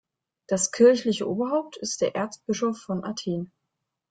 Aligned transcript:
Das 0.47 0.71
kirchliche 0.71 1.29
Oberhaupt 1.29 1.77
ist 1.77 2.01
der 2.01 2.15
Erzbischof 2.15 2.79
von 2.79 3.03
Athen. 3.03 3.51